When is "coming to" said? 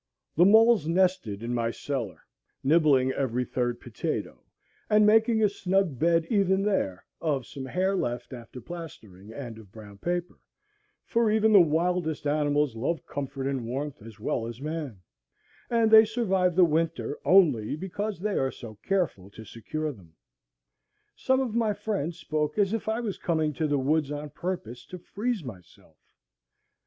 23.19-23.67